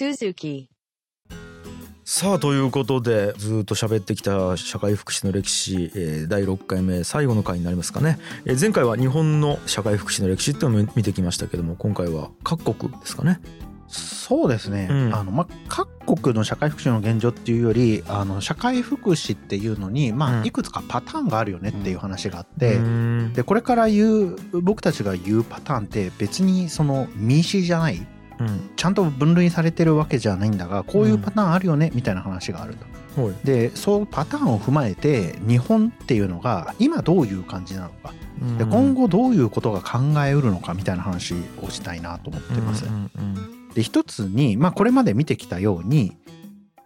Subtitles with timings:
[0.00, 0.68] Suzuki
[2.04, 13.40] さあということでずっと喋ってきた社会福祉の歴史、えー第6回目最後の回になりますかね、えー前回は日本の社会福祉の歴史っていうのを見てきましたけども今回は各国ですかね。
[13.88, 15.14] そうですね、うん。
[15.14, 20.46] あのまあ、各国の社会福祉の現状っていうよりあの社会福祉っていうのに、まあ、うん。
[20.46, 22.82] いくつかパターンがあるよねっていう話があって、うー
[23.30, 23.32] ん。
[23.34, 28.06] でこれから言う僕たちが言うパターンって別にその民主じゃない
[28.40, 28.70] うん。
[28.76, 32.76] ちゃんと分類されてるわけじゃないんだがこういうパターンあるよねみたいな話がある
[33.14, 33.22] と。
[33.22, 33.34] はい。
[33.44, 38.12] でそうパターンを踏まえて日本っていうのが今どういう感じなのか。
[38.58, 42.86] で今後どういうことが考えうるのかみたいな話をしたいなと思ってます。
[42.86, 43.70] うんうん。
[43.74, 46.16] で一つに、まあ、これまで見てきたように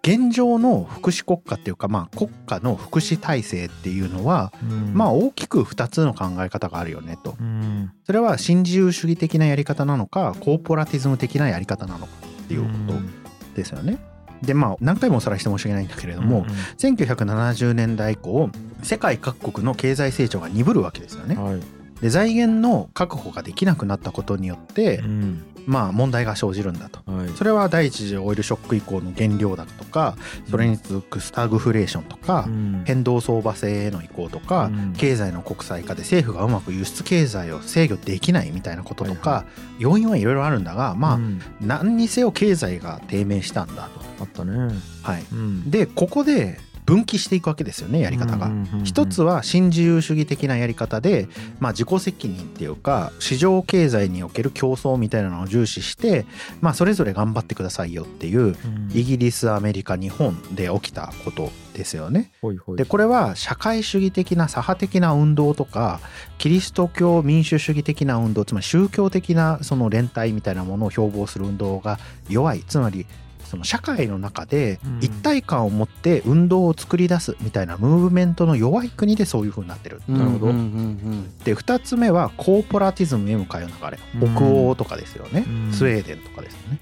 [0.04, 7.34] 現状の福祉国家っていうか、まあ、国家の福祉体制っていうのは、うんまあ大きく2つの考え方があるよねと。
[7.40, 12.12] うんそれは新自由主義的なやり方なのかコーポラティズム的なやり方なのか
[12.44, 13.98] っていうことですよね。
[14.42, 16.44] でまあ何回もおさらいして申し訳ないんだけれども、
[16.76, 18.50] 1970年代以降
[18.82, 21.34] 世界各国の経済成長が鈍るわけですよね。
[21.34, 25.42] はいで財源の確保ができなくなったことによって、うん。
[25.64, 27.00] まあ問題が生じるんだと。
[27.10, 27.28] はい。
[27.30, 30.14] それは第一次オイルショック以降の原料高とか
[30.50, 32.82] それに続くスタグフレーションとかうん。
[32.84, 34.92] 変動相場制への移行とかうん。
[34.92, 39.44] 経済の国際化で政府がうまく輸出経済を制御できないみたいなこととかは
[39.78, 41.40] 要因はいろいろあるんだがまあうん。
[41.62, 44.00] 何にせよ経済が低迷したんだと。
[44.20, 44.74] あったね。
[45.02, 45.70] はい、うん。
[45.70, 48.50] でここで分岐していくわけですよねやり方が。
[48.84, 56.26] 一つは新自由主義的なやり方で、まあ、自己責任っていうか市場経済における競争みたいなのを重視して、
[56.60, 58.54] まあ、それぞれ頑張ってくださいよっていううん
[58.92, 62.30] イギリスアメリカ日本で起きたことですよね。
[62.76, 66.00] でこれは社会主義的な左派的な運動とか
[66.38, 73.06] キリスト教民主主義的な運動つまり宗教的なその連帯みたいなものを標榜する運動が弱いつまり
[73.44, 74.98] その社会の中でうん。
[75.00, 80.00] 一体感を持って運動を作り出すみたいなムーブメントの弱い国でそういう風になってる。
[80.08, 80.46] なるほど。
[80.46, 81.38] うんうんうん。
[81.44, 83.98] で2つ目はコーポラティズムへ向かう流れ。
[84.20, 84.34] うん。
[84.34, 85.72] 北欧とかですよね、うん。
[85.72, 86.78] スウェーデンとかですよね。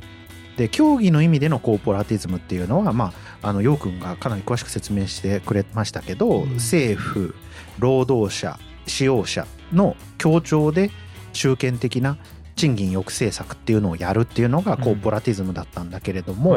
[0.56, 3.12] で競技の意味でのコーポラティズムっていうのはま
[3.42, 6.54] ああの陽君がかなり詳しく説明してくれましたけど、うん。
[6.54, 7.34] 政府
[7.78, 10.90] 労働者使用者の協調で
[11.32, 12.18] 集権的な
[12.54, 16.56] 賃金抑制策っていうのをやるっていうのがコーポラティズムだったんだけれども、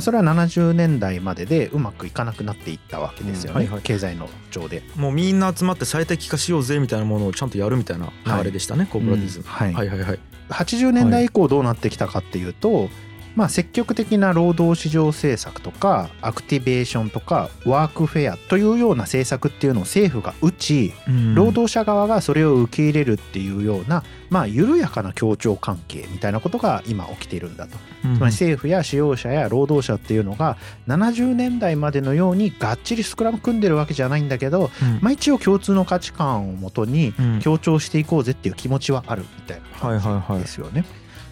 [0.00, 3.82] それは70年代まででうまくいかなくなっていったわけですよね、うんはいはい。
[3.82, 4.82] 経済の不調で。
[4.96, 10.18] もうみんな集まって最適化しようぜみたいなものをちゃんとやるみたいな流れでしたね、コーポラティズム、はいはいはいはい
[10.50, 12.88] 80年代以降どうなってきたかっていうと、
[13.36, 20.92] まあ、積極的な労働市場政策とかアクティベーションとかワークフェアというような政策っていうのを政府が打ち
[21.34, 27.76] 労働者側がそれを受け入れるっていうような、まあ、緩やかな協調関係みたいなことが今起きているんだと。
[28.00, 30.56] つまり政府や使用者や労働者っていうのが
[30.88, 34.70] 70年代までのようにがっちりスクラム組んでるわけじゃないんだけど、
[35.02, 37.40] まあ、一応共通の価値観をもとにうん。
[37.40, 40.42] 協調していこうぜっていう気持ちはあるみたいなはいはいはい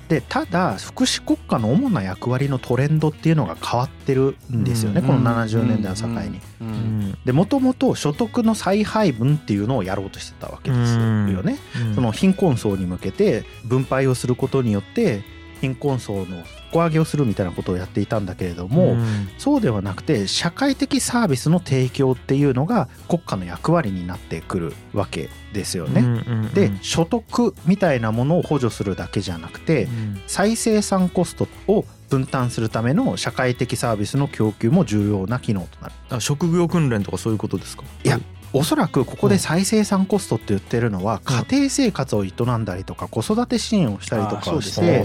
[0.08, 6.41] でただ福祉国家の主な役割のトレンドっていうのが変わってるんですよね、うんこの70年代を境に。
[7.24, 11.58] でもともと所得の再配分っていうのをやろうとしてたわけですよね。
[11.80, 15.22] うんその貧困層に向けて分配をすることによって
[15.60, 26.00] 貧困層の底上げをするみたいなことをやっていたんだけれども、んそうではなくて社会的サービスの提供っていうのが国家の役割になってくるわけですよね。
[26.00, 35.94] うんうんうんで所得みたいなものを補助するだけじゃなくてうん再生産コストを分担するための社会的サービスの供給も重要な機能となる。
[36.10, 37.82] あ職業訓練とかそういうことですか？
[38.04, 38.19] いや
[38.53, 41.47] おそらくここで再生産コストって言ってるのはうん。
[41.48, 45.04] 家庭生活を営んだりとか子育て支援をしたりとかをしあてあ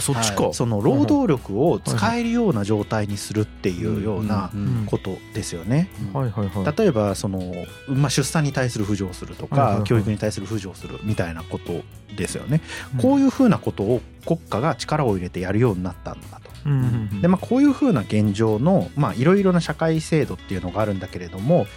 [0.54, 4.52] その労働力を使えるような状態にするっていうような
[4.86, 5.90] ことですよね。
[6.78, 7.54] 例えばその、
[7.88, 11.84] まあ、出産に対する扶助をするとか教育に対する扶助をするみたいなこと
[12.16, 12.62] ですよね。
[12.96, 13.02] うん。
[13.02, 16.54] こういうふうなことを国家が力を入れてやるようになったんだと。
[17.22, 21.68] でまあこういうふうな現状のまあいろいろな社会制度っていうのがあるんだけれども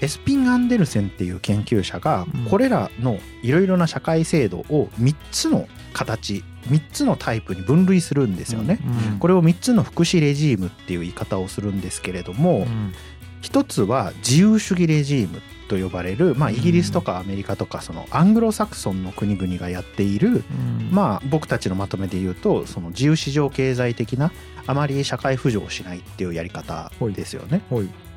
[0.00, 2.44] エスピン・アンデルセンっていう研究者がうん。
[2.46, 8.80] これらのいろいろな社会制度を3つの形3つのタイプに分類するんですよね。
[9.12, 12.92] うんこれを3つの福祉レジームっていう言い方をするんですけれども、うん。
[13.40, 20.88] 一つは自由主義レジームと呼ばれる、まあ、イギリスとかアメリカとかそのアングロサクソンの国々がやっている、うん。
[20.90, 24.32] まあ、僕たちのまとめで言うとその自由市場経済的な
[24.66, 27.62] あまり社会扶助をしないっていうやり方ですよね。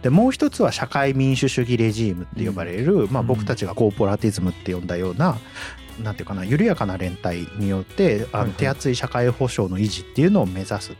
[0.01, 5.37] でもう一つは社会民主主義レジームって呼ばれる、まあ、うん僕たちがコーポラティズムって呼んだような
[6.01, 10.93] なんていうかな緩やかな連帯によってあの手厚い社会保障の維持っていうのを目指す。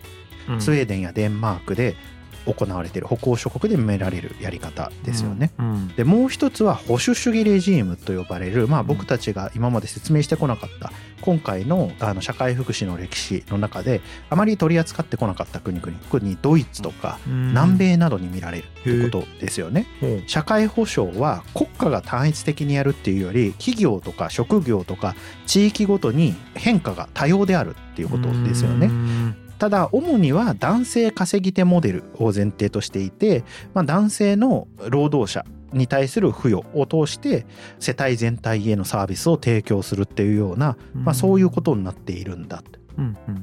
[0.57, 1.95] スウェーデンやデンマークで
[2.45, 5.51] 行われている北欧諸国で見られるやり方ですよね。
[5.59, 10.91] うんでもう一つは保守主義レジームと呼ばれる、まあ、僕たちが今まで説明してこなかった
[11.21, 19.85] 今回のあの社会福祉の歴史の中であまり取り扱ってこなかった国々特にドイツとかうん南米などに見られるということですよね。
[20.27, 25.15] 社会保障は国家が単一的にやるっていうより企業とか職業とか
[25.45, 28.89] 地域ごとに変化が多様であるっていうことですよねう。
[28.89, 37.45] んただ主には男性稼ぎ手モデルを前提としていて、まあ、男性の労働者に対する付与を通して
[37.77, 42.79] 世帯全体へのサービスを提供するっていうような、まあ、そういうことになっているんだと。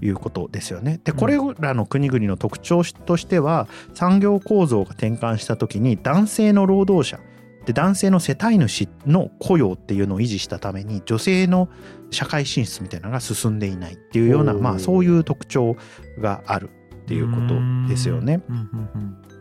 [0.02, 1.00] いうことですよね。
[1.02, 1.18] でうん。
[1.18, 7.18] これらの国々の特徴としては産業構造が転換した時に男性の労働者
[7.66, 11.68] で男性の世帯主の雇用っていうのを維持したために女性の
[12.10, 15.76] 社会進出みたいなのが進んでいないっていうようなまあそういう特徴
[16.20, 17.54] があるっていうこと
[17.88, 18.40] ですよね。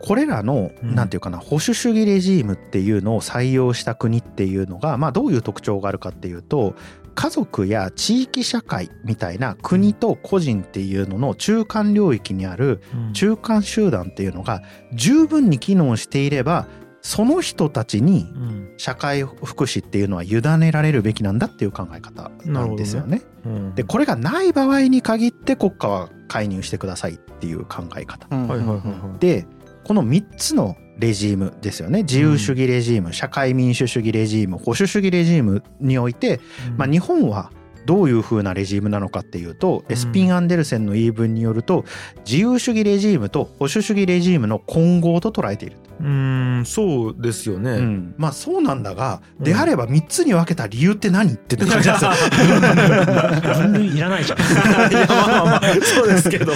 [0.00, 0.94] これらのうん。
[0.94, 6.74] なんていうかな保守主義レジームっていうのを採用した国っていうのがまあどういう特徴があるかっていうと
[7.14, 13.12] 家族や地域社会みたいな国と個人っていうのの中間領域にあるうん。
[13.12, 14.62] 中間集団っていうのが
[14.92, 16.66] 十分に機能していれば
[17.06, 18.66] その人たちにうん。
[18.78, 23.22] 社会福祉っていうのは委ねられるべきなんだっていう考え方なんですよね。
[23.44, 28.26] うんでこれがない場合に限って国家は介入してくださいっていう考え方。
[28.36, 29.18] はいはいはいはいはい。
[29.20, 29.46] で
[29.84, 32.02] この3つのレジームですよね。
[32.02, 36.40] 自由主義レジーム、社会民主主義レジーム保守主義レジームにおいて、
[36.76, 37.52] まあ、日本は
[37.86, 39.92] どういう風なレジームなのかっていうと、うん。
[39.92, 41.84] エスピン・アンデルセンの言い分によると
[42.26, 48.14] 自由主義レジームと保守主義レジームの混合と捉えていると、うんそうですよね、うん。
[48.18, 49.44] まあそうなんだが、うん。
[49.44, 52.10] であれば3つに分けた理由って何って感じですよ。
[53.54, 54.38] 分類いらないじゃん。
[54.38, 54.42] い
[54.94, 56.52] やまあまあまあそうですけど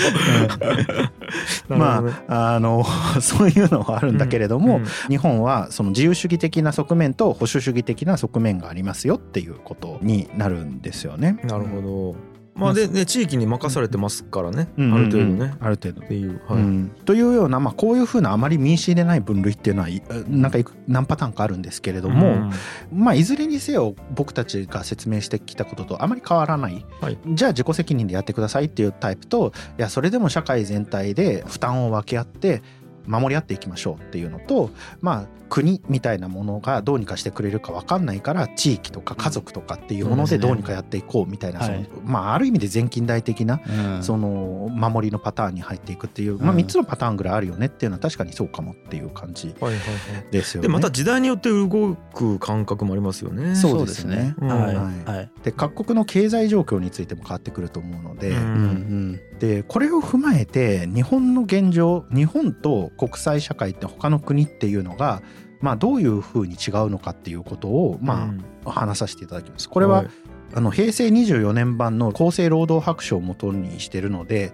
[1.69, 2.85] まあ、あの
[3.21, 4.85] そういうのはあるんだけれども、うん。
[5.09, 11.39] 日本はその自由主義的な側面と保守主義的な側面がありますよっていうことになるんですよね。
[11.45, 16.03] なるほどまあでね地域に任されてますからね、うんある程度ね、ある程度。
[16.03, 16.59] っていう、はい。
[16.59, 22.53] うん、というような、まあ、こういうふうなあまり民主でない分類っていうのはいなんかいく何パターンかあるんですけれども、ん。
[22.93, 27.19] まあ、いずれにせよ僕たちが説明してきたこととあまり変わらない、はい。
[27.27, 32.63] じゃあ自己責任でやってくださいっていうタイプといやそれでも社会全体で負担を分け合って
[33.11, 34.71] 守り合っていきましょうっていうのと
[35.01, 44.03] まあ国みたいなものがどうにかしてくれるか分かんないから地域とか家族とかっていうものでどうにかやっていこうみたいな、そのはいまあある意味で全近代的なうん。
[44.03, 50.31] その守りのパターンに入っていくっていう、まあ、うん3つのパターンぐらいあるよねっていうのは確かにそうかもっていう感じはいはいはい。
[50.31, 50.69] ですよね。
[50.69, 53.57] でまた時代によって動く感覚もありますよね。
[53.57, 54.35] そうですね。
[54.39, 55.05] うんはいはい。
[55.05, 55.31] はい。
[55.43, 59.21] で各国の経済状況についても変わってくると思うので,、うんうん。
[59.41, 65.23] でこれを踏まえて日本の現状日本と国際社会って他の国っていうのが、
[65.61, 68.45] まあ、どういうふうに違うのかっていうことを、まうん。
[68.67, 69.71] あ、話させていただきます。
[69.71, 70.09] これは、い。
[70.53, 74.53] あの平成24年版の厚生労働白書を元にしてるので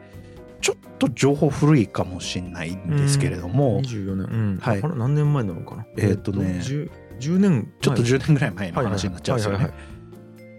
[0.60, 4.26] ちょっと情報古いかもしれないんですけれども、24年。
[4.26, 4.58] うん。
[4.58, 4.82] はい。
[4.82, 5.86] 何年前なのかな？
[5.96, 9.56] えーっとね 10, 10年ちょっと前10年ぐらい前の話になっちゃうんですよね。
[9.58, 9.95] はいはいはい。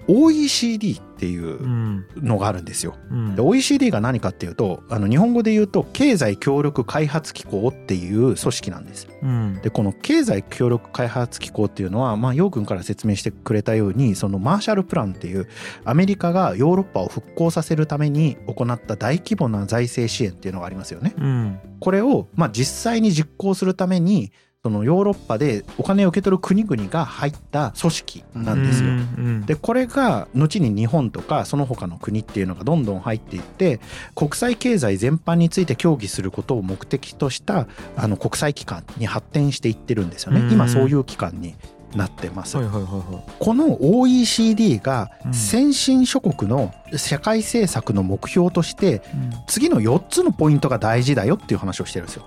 [0.07, 2.95] OECD っていううんのがあるんですよ。
[3.11, 9.07] うんで OECD が何かっていうとあの日本語で言うと経済協力開発機構っていう組織なんです。
[9.21, 15.47] うんでこの経済協力開発機構っていうのはまあ陽君から説明してくれたようにそのマーシャルプランっていう
[15.83, 21.13] アメリカがヨーロッパを復興させるために行った大規模な財政支援っていうのがありますよね。
[21.17, 24.31] うんこれをまあ実際に実行するために
[24.67, 28.89] そのヨーロッパでお金を受け取る国々が入った組織なんですよ。
[28.89, 33.79] うんでこれが後に日本とかその他の国っていうのがどんどん入っていって
[34.13, 40.41] 国際経済全般について協議することを目的としたあの国際機関に発展していってるんですよね。
[40.41, 41.55] うん今そういう機関に
[41.95, 48.99] なってます、はいはいはいはこの OECD がうん先進諸国の社会政策の目標としてい
[49.47, 52.25] 次の4つのポイントが大事だよっていう話をしてるんですよ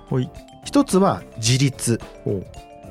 [0.65, 2.01] 一つは自立。
[2.25, 2.45] ほ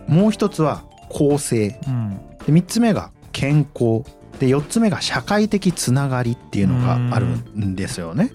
[0.07, 1.79] もう一つは公正。
[1.87, 2.19] うん。
[2.45, 4.03] で3つ目が健康。
[4.39, 8.31] で4つ目が社会的つながりっていうのがあるんですよね。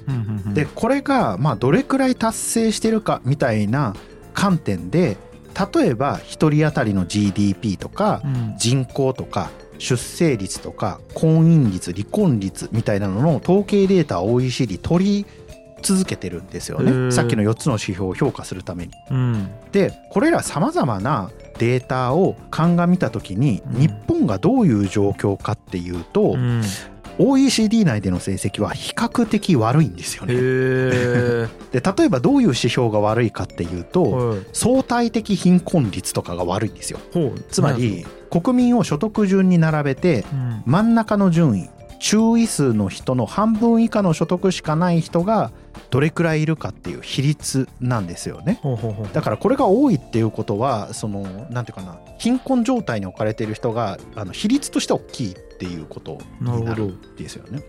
[0.53, 3.95] でこれがまあどれくらい達成してるかみたいな
[4.35, 5.17] 観点で
[5.75, 8.55] 例えば1人当たりの GDP とかうん。
[8.59, 15.27] 人口とか出生率とか婚姻率離婚率みたいなのの統計データを OECD 取り
[15.85, 17.13] 続けてるんですよね。
[17.13, 18.93] さっきの4つの指標を評価するために。
[19.11, 19.49] うん。
[19.71, 23.81] でこれらさまざまなデータを鑑みた時にうん。
[23.81, 26.63] 日本がどういう状況かっていうと、うん。
[27.19, 30.35] OECD 内での成績は比較的悪いんですよへね。
[30.37, 34.39] え で例えばどういう指標が悪いかっていうとはい。
[34.53, 36.99] 相対的貧困率とかが悪いんですよ。
[37.51, 40.63] つまり国民を所得順に並べてうん。
[40.67, 41.71] 真ん中の順位
[42.05, 45.53] 中位数の人の半分以下の所得しかない人が
[45.89, 48.61] どれくらいいるかっていう比率なんですよね。
[49.15, 57.63] だからこれが多いっていうことはそのなんていうかな貧困状態に置かれている人があの比率として大きいっていうことになるんですよね。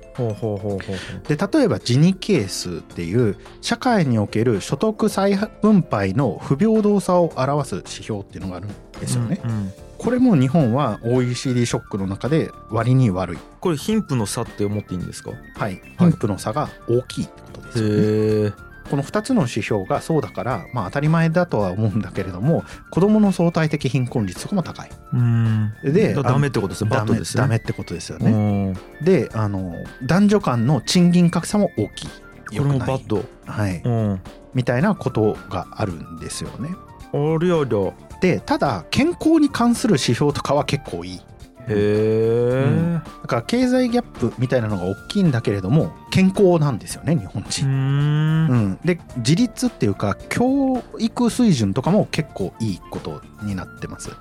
[1.30, 9.40] で例えばジニ係数っていう社会における所得再分配の不平等さを表す指標っていうのがあるんですよね。
[9.46, 9.74] うんうん
[10.06, 13.38] これも日本は OECD ショックの中で割に悪い。
[13.60, 15.32] これ貧富の差って思っていいんですか？
[15.58, 17.96] はい、貧富の差が大きいってことですよね。
[17.96, 18.54] へえ
[18.90, 24.92] この2つの指標がそうだから、まあ、当たり前だとは思うんだけれども子どもの相対的貧困率とかも高い。
[25.12, 25.74] うん。
[25.84, 26.92] でだダメってことですね。
[26.92, 27.42] バッダメトですね。
[27.42, 28.72] ダメってことですようね。
[28.74, 28.78] ん。
[29.02, 32.08] であの男女間の賃金格差も大きい。
[32.08, 32.14] こ
[32.52, 34.22] れもバットはい、うん。
[34.54, 36.70] みたいなことがあるんですよね。
[37.12, 37.92] ありゃりゃ
[38.22, 41.22] でただ健康に関する指標とかは結構いい。
[41.68, 47.66] へえだから経済ギャップみたいなのが大きいんだけれども健康なんですよね日本う人。
[47.66, 48.50] ん。
[48.50, 54.12] うん、で自立っていうか教育水準とかも結構いいことになってます。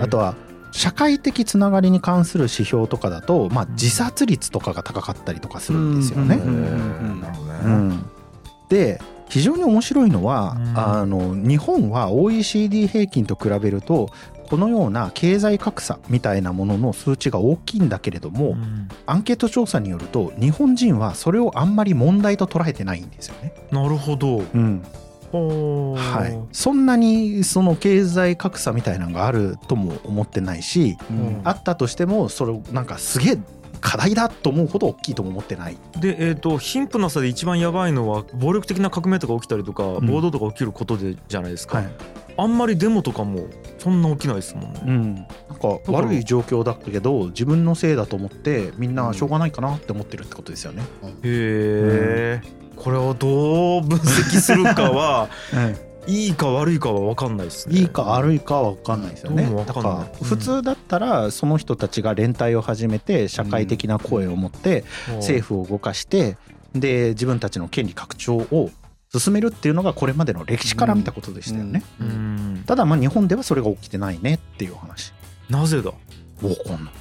[0.00, 0.36] あとは
[0.72, 6.36] 社会的つながりに関する指標とかだと、まあ、自殺率とかが高かったりとかするんですよね。
[6.36, 7.58] へーなるほどね。
[7.64, 8.04] うん。
[8.68, 10.78] で非常に面白いのは、うん。
[10.78, 14.10] あの日本は OECD 平均と比べると
[14.48, 18.88] このような経済格差みたいなものの数値が大きいんだけれども、うん。
[19.06, 23.54] アンケート調査によると日本人はそれをあんまり問題と捉えてないんですよね。
[23.70, 24.42] なるほど。
[24.52, 24.82] うん。
[25.32, 31.40] はい、そんなにその経済格差みたいなのがあるとも思ってないし、うん。
[31.44, 33.38] あったとしてもそれをなんかすげえ
[33.80, 35.76] 課題だと思うほど大きいとも思ってない。
[35.98, 40.06] でえっ、と貧富の差で一番やばいのは暴力的な革命とか起きたりとかん。
[40.06, 41.88] 暴動とか起きることでじゃないですか、はい。
[42.36, 43.46] あんまりデモとかも
[43.78, 50.82] そんな起きないですもんね、うん、なんか悪い状況だったけど自分のせいだと思ってみんなしょうがないかなって思ってるってことですよね。
[51.02, 52.42] へえ、
[52.76, 59.44] これをどう分析するかはい いか悪いかは分かんないですねいいか悪いかは分かんないですよね。
[59.44, 64.84] どうも分から普通だったらその人たちが連帯を始めて社会的な声を持って
[65.16, 66.36] 政府を動かして
[66.74, 68.70] で自分たちの権利拡張を
[69.16, 71.82] 進めるっていうのがこれまでの歴史から見たことでしたよね。
[72.00, 75.12] う、ん、ただまあ日本ではそれが起きてないねっていう話。
[75.48, 75.90] なぜだ？
[75.90, 75.94] わ
[76.64, 76.94] かんない。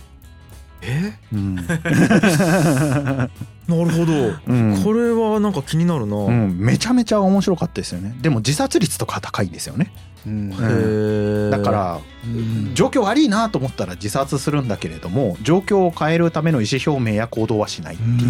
[0.81, 1.13] え？
[1.33, 3.29] うん、 なる
[3.67, 4.81] ほど、うん。
[4.83, 8.15] これはなんか気になるな、うん、めちゃめちゃ面白かったですよね。
[8.21, 9.91] でも自殺率とか高いんですよね。
[10.25, 12.75] だからうん。
[12.75, 18.29] 状況悪いなと思ったら自殺するんだけれども状況を変えるための意思表明や行動はしないっていう、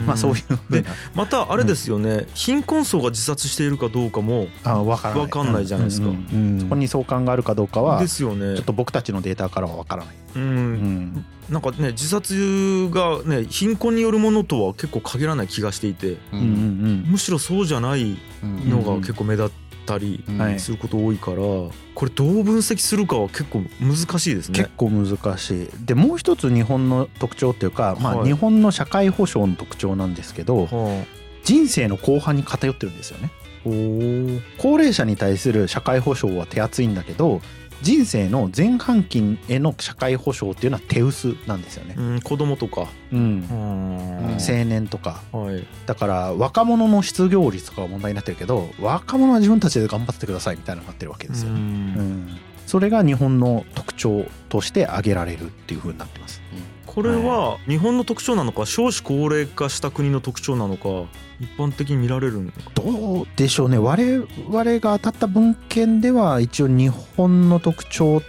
[0.00, 0.06] うん。
[0.06, 0.90] まあそういうでな。
[1.14, 6.08] またあれですよね、貧困層が自殺しているかどうかもあ分かんないじゃないですか。
[6.60, 8.58] そこに相関があるかどうかはちですよね。
[8.58, 11.24] ょっと僕たちのデータからは分からない、うん、うん。
[11.48, 16.18] なんかね自殺がね貧困によるものとは結構限らない気がしていて。
[16.32, 19.50] むしろそうじゃないうんのが結構目立っ
[19.90, 20.22] たり
[20.58, 24.58] すること多いからこれどう分析するかは結構難しいですね。
[24.58, 24.70] 結。
[24.76, 25.68] 構難しい。
[25.84, 28.26] でもう一つ日本の特徴っていうか、まあ、はい。
[28.28, 31.04] 日本の社会保障の特徴なんですけどは
[31.44, 33.30] 人生の後半に偏ってるんですよね。
[34.58, 37.42] 高齢者に対する社会保障は手厚いんだけど
[37.82, 43.18] 人生の前半期への社会保障っていうのは手薄なんですよね、うん、子供とか、うん。
[43.18, 44.36] うん。
[44.38, 45.22] 青年とか。
[45.32, 51.60] はい、だから若者の失業率とかが問題になってるけど若者は自分たちで頑張ってくださいみたいなのになってるわけですよ、ううん。
[51.60, 52.38] ん。
[52.66, 56.39] それが日本の特徴として挙げられるっていう風になってます
[57.00, 61.06] これは日本の特徴なのか少子高齢化した国の特徴なのか
[61.40, 62.58] 一般的に見られるのか。
[62.74, 63.78] どうでしょうね。
[63.78, 68.20] 我々が当たった文献では一応日本の特徴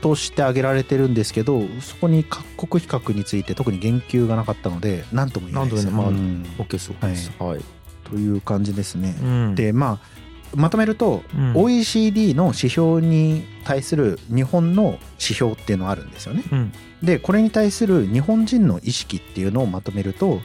[0.00, 5.84] として挙げられてるんですけどそこに各国比較について特に言及がなかったので何とも言えないです。
[5.84, 6.42] なんとも言えうん。
[6.58, 7.30] OK そうです。
[7.38, 7.60] はい、
[8.02, 9.14] という感じですね。
[9.22, 9.54] うん。
[9.54, 11.56] でまあまとめると、うん。
[11.56, 16.42] OECD の指標に対する日本の指標っていうのがあるんですよね。
[16.50, 20.40] うんでこれに対する日本人の意識っていうのをまとめるとうん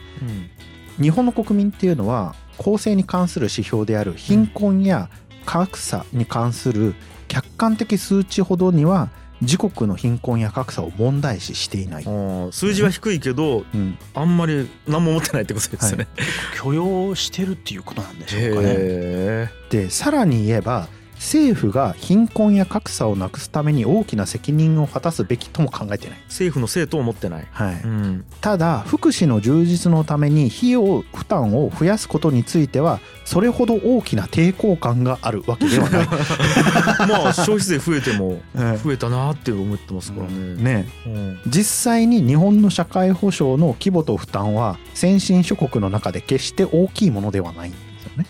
[1.00, 5.08] 日本の国民っていうのは公正に関する指標である貧困や
[5.46, 6.96] 格差に関する
[7.28, 9.10] 客観的数値ほどには
[9.40, 12.04] 自国の貧困や格差を問題視していない。
[12.50, 16.08] 数字は低いけどうんあんまり何も持ってないってことですよね。
[16.56, 18.66] 許容してるっていうことなんでしょうかね。
[18.68, 20.88] へでさらに言えば
[21.18, 26.18] 政府が貧困や格差をなくすために大きな責任を果たすべきとも考えてない。
[26.28, 27.46] 政府のせいと思ってない。
[27.50, 28.24] はい、うん。
[28.40, 36.06] ただ福祉の充実のために費用負担を増やすことについてはそれほど大きな抵抗感があるわけではない。
[37.08, 40.32] まあ消費税増えてもえ 増えたなって思ってますからね。
[40.32, 41.38] えねうん。
[41.46, 47.87] 実際に日本の社会保障の規模と負担は先進諸国の中で決して大きいものではないん
[48.18, 48.26] ね。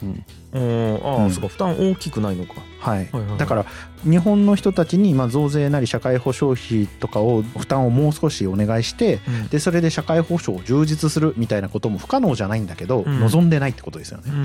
[0.52, 1.30] うん、ああ、うん。
[1.30, 2.54] そうか負担大きくないのか。
[2.80, 2.98] はい。
[2.98, 3.38] はいはいはい。
[3.38, 3.66] だから
[4.04, 9.48] 日本の人たちにまあ増税なり社会保障費とかを負担をもう少しお願いしてうん。
[9.48, 13.20] でそれで社会保障を充実するみたいなことも不可能じゃないんだけど、うん。
[13.20, 14.24] 望んでないってことですよね。
[14.28, 14.30] う。
[14.30, 14.34] ん。
[14.34, 14.44] う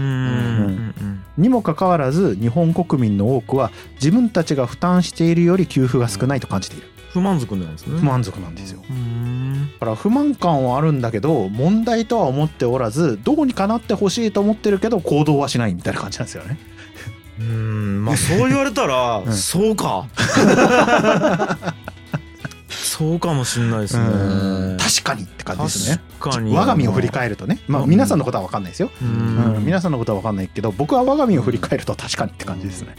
[1.03, 1.23] ん。
[1.37, 6.87] にもかかわらず日本国民の多くは自分たちが負担しているより給付が少ないと感じている。
[7.13, 7.99] 不満足なんですね。
[7.99, 8.81] 不満足なんですよ。
[8.89, 9.32] うん。
[9.79, 16.57] だから不満感はあるんだけど問題とは思っておらずどうにかなってほしいと思ってるけど行動はしないみたいな感じなんですよね
[17.39, 20.07] うん、まあそう言われたら、 んそうか。
[22.69, 24.77] そうかもしれないですね。
[24.79, 26.53] 確かにって感じですね確かに。
[26.55, 29.65] 我が身を振り返るとねまあうん皆さんのことは分かんないですよ、ううんん。
[29.65, 32.95] 皆さんのことは分かんないけど僕は我が身を振り返ると確かにって感じですね、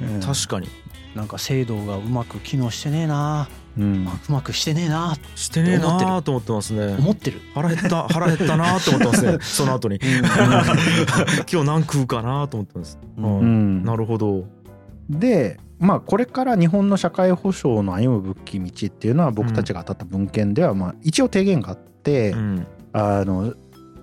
[0.00, 0.68] うん確かに。
[1.14, 6.96] なんか制度がうまく機能してねえなうんうまくしてねえなしてねえなーと思ってますね。
[6.98, 9.38] 思ってる腹減った腹減ったなーって思ってますね。
[9.42, 10.00] その後に。
[11.52, 12.98] 今日何食うかなと思ってます。
[13.18, 14.44] うんうんうんなるほど。
[15.10, 22.66] でまあこれから日本の社会保障の歩むべき道っていうのは僕たちが当たった文献ではまあ一応提言があって、うん。
[22.92, 23.52] あの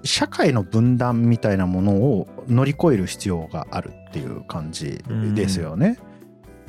[0.03, 5.01] 社会の分断みたいなものを乗り越える必要があるっていう感じ
[5.33, 5.97] ですよね。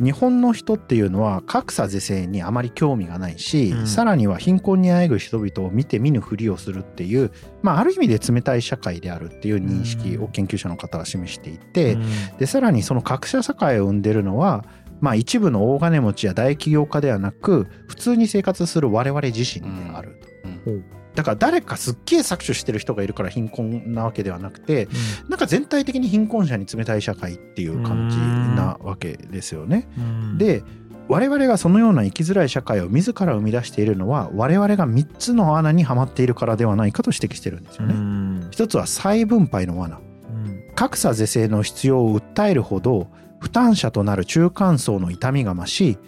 [0.01, 3.87] 日本の人っていうのは格差是正にあまり興味がないし、うん。
[3.87, 7.31] さらには貧困にあえぐ人々を見て見ぬふりをするっていう、
[7.63, 11.97] まあ、ある意味で冷たい社会であるっていう認識を研究者の方が示していて、
[12.39, 14.65] でさらにその格差社会を生んでるのは、
[15.01, 20.21] まあ、一部の大金持ちや大企業家ではなく普通に生活する我々自身である
[20.65, 24.89] と、うんだから誰かすっげえ搾取してる人がいるから貧困なわけではなくて
[25.29, 28.17] なんか全体的に貧困者に冷たい社会っていう感じ
[28.57, 29.89] なわけですよね。
[29.97, 30.65] うん、で
[31.07, 37.95] 我々がそのような生きづらい社会を自ら生み出しているのは我々が3つの穴にはまっているからではないかと指摘してるんですようね。
[37.95, 38.49] ん。
[38.51, 39.99] 一つは再分配の罠。
[39.99, 40.01] う
[40.33, 40.65] ん。
[40.75, 45.99] 格差是正の必要を訴えるほど負担者となる中間層の痛みが増し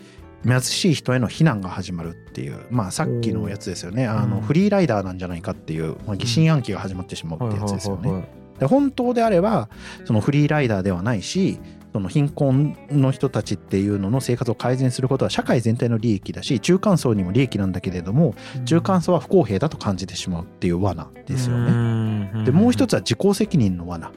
[0.44, 4.07] 貧しい人への非難が始まるっていうまあさっきのやつですよね。
[4.07, 4.42] あのうん。
[4.42, 8.29] フリーライダーなんじゃないかっていう、まあ、疑心暗鬼が始まってしまうってやつですよね。
[8.59, 9.68] で本当であれば
[10.05, 11.59] そのフリーライダーではないし
[11.92, 18.35] その貧困の人たちっていうのの生活を改善することは社会全体の利益だし中間層にも利益なんだけれども
[18.66, 22.31] 中間層は不公平だと感じてしまうっていう罠ですよね。
[22.33, 24.12] ねでもう一つは自己責任の罠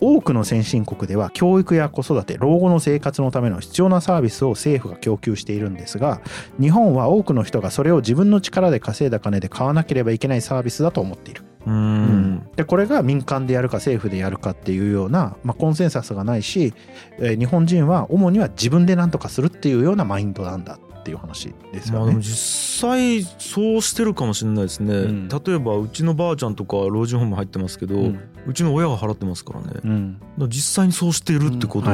[0.00, 6.20] 多くの先進国では教育や子育て老後の生活のための必要なサービスを政府が供給しているんですが
[6.60, 11.42] 日本は多くの人がそれを自分の力で稼いだ金で買わなければいけないサービスだと思っている。
[11.66, 12.48] ううんん。
[12.56, 16.72] でこれが民間でやるか政府でやるかっていうような、まあ、コンセンサスがないし、
[17.18, 21.98] えー日本人は主には自分で何とかするっていうようなマインドなんだっていう話ですよね。
[21.98, 25.28] まあでも実際そうしてるかもしれないですね、うん。
[25.28, 30.20] 例えばうちのばあちゃんとか老人ホーム入ってますけど、ううんちの親が払ってますからね、うん。
[30.38, 31.90] ら実際にそうしているってこと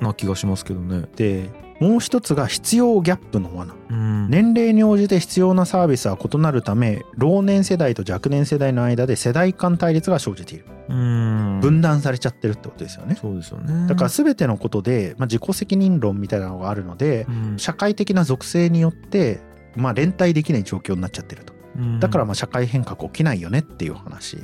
[0.00, 1.50] な気がしますけどね、で
[1.84, 3.74] もう一つが必要ギャップの罠。
[3.90, 4.30] うん。
[4.30, 10.64] 年齢に応じて必要なサービスは異なるため老年世代と若年世代の間で世代間対立が生じている。
[10.88, 11.60] うん。
[11.60, 13.16] 分断されちゃってるってことですよね。
[13.20, 13.86] そうですよね。
[13.86, 17.58] だから全てのことで、まあ、自己責任論みたいなのがあるのでうん。
[17.58, 19.42] 社会的な属性によって、
[19.76, 21.52] まあ、連帯できない状況になっちゃってると。
[21.76, 22.00] うん。
[22.00, 24.38] だからまあ社会変革起きないよねっていう話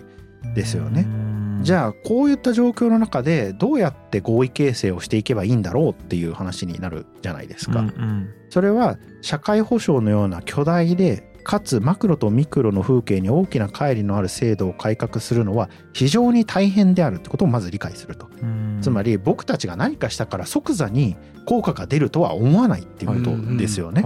[0.54, 1.06] ですよね。
[1.06, 1.60] うん。
[1.62, 8.28] じゃあこういった状況の中でどうやって合意形成をしていけばいいんだろうっていう話になるじゃないですか、うんうん。
[8.48, 18.28] それは社会保障のような巨大でかつマクロとミクロの風景に大きな乖離のある制度を改革するのは非常に大変であるってことをまず理解すると。
[18.42, 18.78] うん。
[18.82, 24.04] つまり僕たちが何かしたから即座に効果が出るとは思わないっていうことですよね。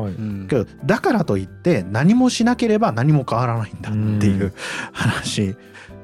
[0.48, 4.52] けどだからといって何もしなければ何も変わらないんだっていううん。
[4.92, 5.56] 話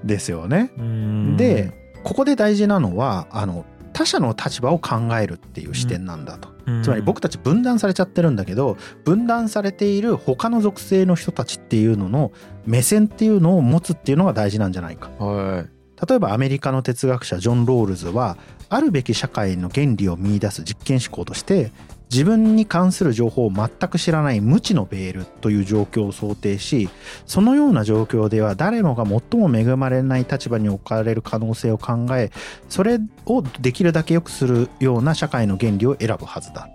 [0.05, 0.73] ですよね。
[0.79, 6.49] うんでここで大事なのはあの他者の立場を考えるっていう視点なんだと。
[6.83, 12.31] つまり僕たち分断されちゃってるんだけど分断されている他の属性の人たちっていうのの
[12.65, 15.11] 目線っていうのを持つっていうのが大事なんじゃないか。
[15.19, 15.65] は
[16.09, 21.73] 例えばアメリカの哲学者ジョン・ロールズはあるべき社会の原理を見出す実験思考として
[22.11, 26.88] 自分に関する情報を全く知らない無知のベールという状況を想定し
[27.25, 32.31] そのような状況では誰もが最も恵まれない立場に置かれる可能性を考え
[32.68, 36.68] それをできるだけ良くするような社会の原理を選ぶはずだ。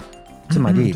[0.52, 0.94] つまり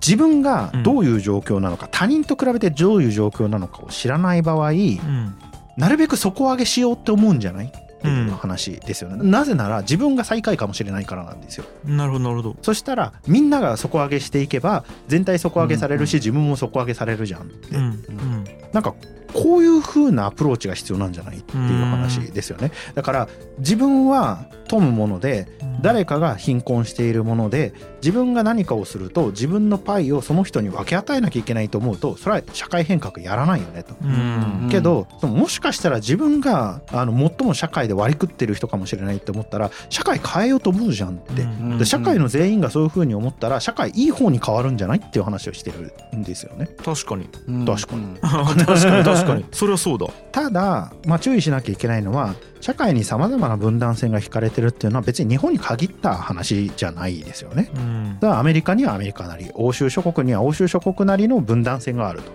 [0.00, 5.34] 自分がどういう状況なのか他人と比べてどういう状況なのかを知らない場合うん。
[5.78, 7.72] なるべく底上げしようって思うんじゃない？
[8.08, 11.64] っていう話ですよね、なぜなら自分が最下位かもしれないからなんですよ。
[11.84, 12.56] なるほどなるほど。
[12.62, 18.44] そしたらみんなが底上げしていけば全体底上げされるし自分も底上げされるじゃんって、うんうん。
[18.72, 18.94] なんか
[19.34, 22.70] こういう風なアプローチが必要なんじゃないっていう話ですよね。
[22.94, 25.46] だから自分は富むもので
[25.82, 33.94] 誰かが貧困しているもので自分が何かをすると自分のパイをその人に分け与えなきゃいけないと思うとそれは社会変革やらないよねと。
[34.02, 34.68] うん。
[34.70, 46.68] けどそのもしかしたら自分があの最も社会で割り食ってる人かもしれないって思ったら社会変えようと思うじゃんって、社会の全員がそういう風に思ったら社会いい方に変わるんじゃないっていう話をしてるんですよね。
[46.84, 47.28] 確かに。
[47.66, 48.04] 確かに。
[48.04, 49.04] に確かに。
[49.04, 57.70] 確かにそれはそうだただ、まあ、注意しなきゃいけないのは社会にさまざまな分断線が引かれてるっていうのは別に日本に限った話じゃないですよね。
[57.74, 62.32] うんだからアメリカにはアメリカなり欧州諸国には欧州諸国なりの分断線があると。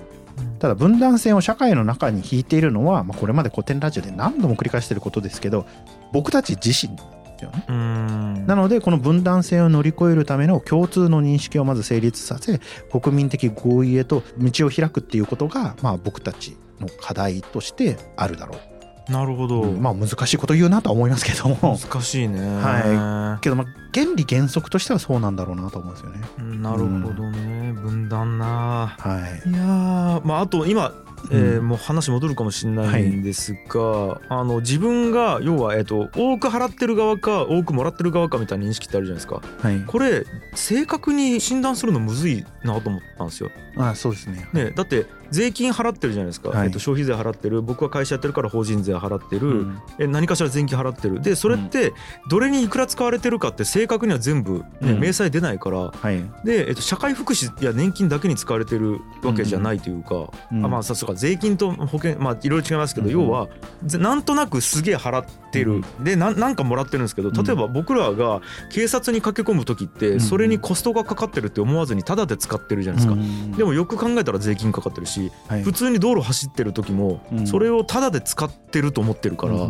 [0.59, 5.65] ただ分断線を社会の中に引いているのは、まあ、これまで古典ラジオで何度も繰り返していることですけど
[6.11, 7.01] 僕たち自身で
[7.39, 7.65] すよね。
[7.67, 12.59] うんなのでこの分断線を乗り越えるための共通の認識をまず成立させ
[12.91, 18.69] 国民的合意へと道を開くっていうことが、まあ、僕たちの課題としてあるだろう。
[19.11, 21.77] なるほど、うんまあ難しいこと言うなとは思いますけども。
[21.77, 22.39] 難しいね。
[22.39, 26.21] はけどまあ原理原則としてはそうなんだろうなと思うんですよね。
[26.37, 27.73] うんなるほどね。
[27.73, 28.95] 分断な。
[28.99, 29.49] はい。
[29.49, 30.93] いやーまああと今
[31.31, 31.67] えーうん。
[31.67, 39.41] もう話戻るかもしれないんですが、あの自分が要は、えー、と多く払ってる側か多くもらってる側かみたいな認識ってあるじゃないですか。
[39.61, 43.49] はい、これ正確に診断するのむずいなと思ったんですよ。
[43.75, 44.47] あそうですね。
[44.53, 46.67] ね、だって税金払ってるじゃないですか、はい。
[46.67, 47.61] えっと消費税払ってる。
[47.61, 49.81] 僕は会社やってるから法人税払ってる、うん。
[49.99, 51.21] え何かしら税金払ってる。
[51.21, 51.93] でそれって
[52.29, 54.99] どれにいくら使われてるかって正確には全部、ねうん。
[54.99, 55.91] 明細出ないから。
[55.91, 60.65] はい、で、えっと、社会福祉や年金だけに使われてるわけじゃないというか、うん。
[60.65, 63.13] あまあさそうか税金と保険まあいろいろ違いますけど、うん。
[63.13, 63.47] 要は
[63.83, 73.13] ぜなんとなくすげえ払ってる、でなんなんかもらってるんですけど例えば僕らが警察に駆け込む時ってんそれにコストがかかってるって思わずにタダで使ってるじゃないですか。
[73.13, 73.51] うん。
[73.51, 77.47] でもよく考えたら税金かかってるしはい普通に道路走ってる時もうん。
[77.47, 79.69] それをタダで使ってると思ってるから、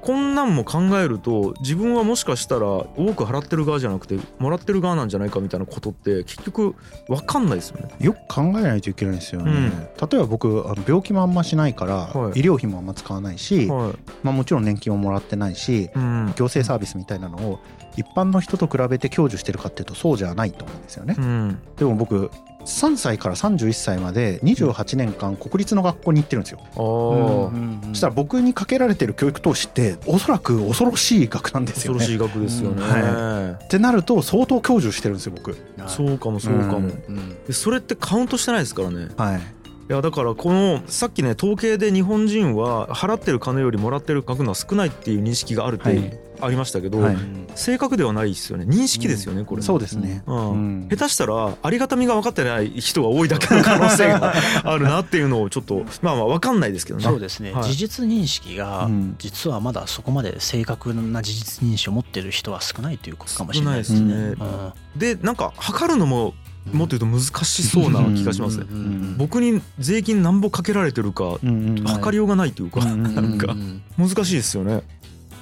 [0.00, 6.74] こんなんも考えると自分はもしかしたら多く払ってる側じゃなくてもらってる側なんじゃないかみたいなことって結局
[7.08, 7.88] 分かんないですよね。
[8.00, 9.50] よく考えないといけないですよね。
[9.50, 9.70] うん。
[9.70, 12.40] 例えば僕あの病気もあんましないから、はい。
[12.40, 13.94] 医療費もあんま使わないし、はい。
[14.22, 16.32] まあ、もちろん年金ももらってないしうん。
[16.36, 17.60] 行政サービスみたいなのを
[17.96, 21.14] 一般の人と比べて享受してるかっていうとそうじゃないと思うんですよね。
[21.16, 21.58] うん。
[21.76, 22.30] でも僕
[22.64, 26.60] 3歳から31歳まで28年間国立の学校に行ってるんですよ。
[26.74, 31.98] そしたら僕にかけられてる教育投資っておそらく恐ろしい額なんですよね。
[31.98, 32.82] 恐ろしい額ですよね。
[32.82, 35.56] うんはってなると相当享受してるんですよ僕。
[35.86, 39.08] そうかもそうかも、うんうんでそれってカウントしてないですからね。
[39.16, 39.40] はい。
[39.86, 47.16] いやだからこのさっきね統計で日本人は払ってる金よりもらってる額のは少ないっていう認識があるっはいてありましたけど、はい
[47.56, 49.62] 正確ではないですよね認識ですよねこれ。
[49.62, 50.24] そうですね。
[50.26, 57.04] うんうん下手したらありがたみが分かってない人が多いだけの可能性が あるなっていうのをちょっとまあまあ分かんないですけどね。
[57.04, 64.14] そうですね、はい事実認識がうん実はまだそこまで正確な事実認識を持ってる人は少ないということかもしれ少ないいですすね。
[64.14, 64.14] ね。
[64.14, 66.34] うんでなんか測るのも
[66.72, 68.66] もっと言うと難しそうな気がしますね。
[68.70, 74.82] うんうん僕に税金なんぼかけられてるかうんうん測りようがないというか、うんうんなんかうん難しいですよね。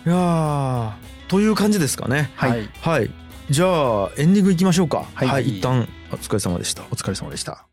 [0.04, 0.92] いやー
[1.28, 2.30] という感じですかね。
[2.34, 3.10] はいはいはい。
[3.50, 3.66] じゃ
[4.06, 5.06] あエンディングいきましょうか。
[5.14, 6.82] はい一旦お疲れ様でした。
[6.84, 7.66] お疲れ様でした。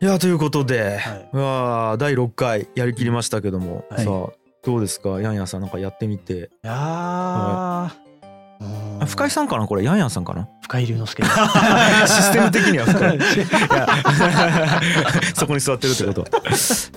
[0.00, 5.20] いやーということで、はい第6回やりきりましたけども、はいさあどうですか？
[5.20, 6.50] ヤンヤンさんなんかやってみて。
[6.62, 7.90] いや
[9.00, 9.84] あ深井さんかなこれ？
[9.84, 10.48] ヤンヤンさんかな？
[10.62, 11.22] 深井龍之介。
[12.06, 13.16] システム的には深井。
[13.16, 13.88] いや。
[15.34, 16.92] そこに座ってるってこと、うん、です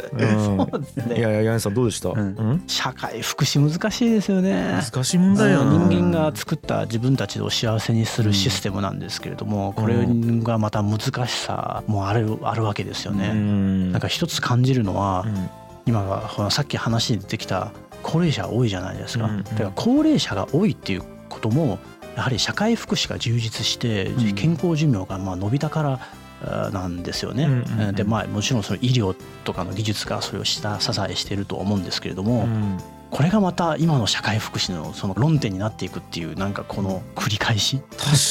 [1.07, 1.17] ね。
[1.17, 2.17] いやいやヤンヤンさんどうでした、うん。
[2.17, 2.21] う
[2.55, 2.63] ん？
[2.67, 4.81] 社会福祉難しいですよね。
[4.91, 5.63] 難しい問題やな。
[5.87, 13.31] 人間が作った自分たちを幸せにするシステムなんですけれども、これがまた難しさもあるあるわけですようね。
[13.31, 13.91] ん。
[13.91, 15.49] なんか一つ感じるのは、うん。
[15.85, 17.71] 今はほらさっき話に出てきた
[18.03, 19.25] 高齢者多いじゃないですか。
[19.25, 19.31] うん。
[19.31, 19.43] うん。
[19.43, 21.03] だから高齢者が多いっていう
[21.41, 21.79] ことも
[22.15, 24.35] やはり社会福祉が充実してうん。
[24.35, 25.99] 健康寿命がまあ伸びたか
[26.41, 27.45] らなんですよね。
[27.45, 27.95] うんうんうん。
[27.95, 32.77] でまあもちろんその医療とかの技術がそれを下支えしているとは思うんですけれども、うん。
[33.09, 37.81] これがまた今の社会福祉のその論点になっていくっていうなんかこの繰り返し。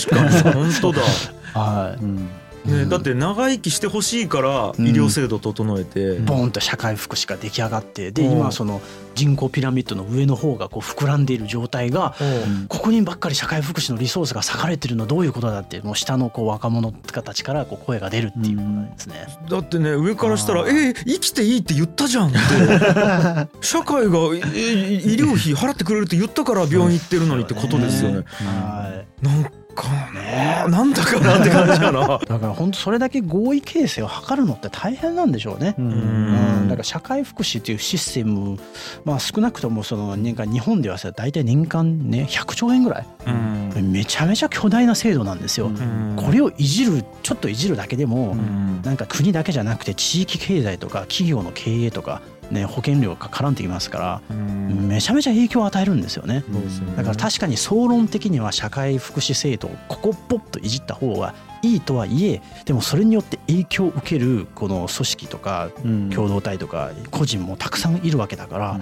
[0.06, 0.54] 確かに。
[0.54, 1.02] 本当だ。
[1.58, 2.02] はい。
[2.02, 2.28] うん
[2.64, 2.88] ね、うん。
[2.88, 8.32] だって長生きしてほしいから医療制度整えて、ボーンと社会福祉が出来上がってでうん。
[8.32, 8.80] 今その
[9.14, 12.66] 人口ピラミッドの上の方がこう膨らんでいる状態がうん。
[12.68, 19.26] ここにばっかり社会福祉のリソースが割かれてるのはどういうことだってもう下のこう若者たちからこう声が出るっていうことなんですね。
[19.48, 22.38] だってね上からしたら「あえー生きていいって言ったじゃん」って。
[23.60, 24.18] 社会が
[24.54, 28.24] え医療費払ってくれるって言ったから病院行ってるのにってことですよね。
[28.26, 29.24] はい。
[29.24, 32.18] なんかねなんだかなって感じやな。
[32.26, 35.74] だから本当それだけ合意形成を図るのって大変なんでしょうね。
[35.78, 35.94] ううんう
[36.64, 38.58] ん、だから社会福祉というシステム、
[39.04, 43.30] まあ、少なくともその年間日本ではさ大体年間ね100兆円ぐらいう
[43.80, 45.66] んめちゃめちゃ巨大な制度なんですよ。
[45.66, 54.88] うんこれをいじるちょっといじるだけでも、うんなんか国だけじゃなくて地域経済とか企業の経営とか、ね、保険料が絡んできますから、うん。
[54.88, 56.30] めちゃめちゃ影響を与えるんですよね。
[56.40, 56.42] ね。
[56.96, 66.10] だから確かに総論的には社会福祉制度をここポッといじった方がいいとはいえでもそれによって影響を受けるこの組織とかうん。
[66.10, 68.80] 共同体とか個人もたくさんいるわけだから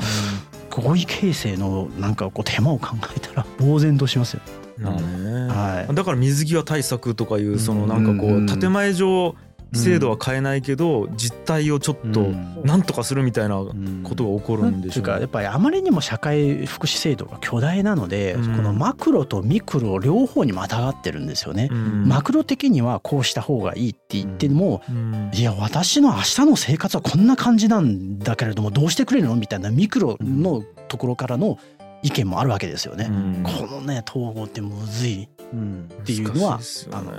[0.70, 4.40] 合意形成のなんかこう手間を考えたら呆然としますよ。
[4.78, 5.52] なるね。
[5.52, 5.94] はい。
[5.94, 9.35] だから水際対策とかいうそのなんかこうんう建前上
[9.74, 12.62] 制度は変えないけど実態をちょっとうん。
[12.64, 14.02] なんとかするみたいなこうん。
[14.16, 15.00] とが起こるんでしょうね。
[15.00, 18.57] というかやっぱりあまりにも社会福祉制度が巨大なので、うん。
[18.57, 21.68] このマクロとミクロ両方にまたがってるんですよね。
[21.70, 22.09] うん。
[22.09, 25.31] マクロ的にはこうした方がいいって言っても、うん。
[25.35, 31.59] いや私の明日の生活はこんな感じなんだけれどもどうしてくれるのみたいなミクロのところからの
[32.02, 33.09] 意見もあるわけですよね。
[33.11, 33.42] うん。
[33.42, 37.12] このね統合ってむずいうんっていうのは難しいですよね。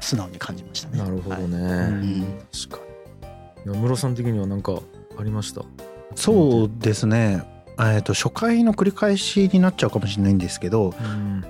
[0.00, 0.98] 素直に感じましたね。
[0.98, 1.42] なるほどはい。
[1.42, 2.38] ね、うん。
[2.52, 2.86] 確か
[3.66, 4.80] にいや室さん的には何か
[5.18, 5.62] ありました？
[6.14, 7.42] そうですね。
[7.80, 10.94] えーと初回の繰り返しになっちゃうかもしれないんですけど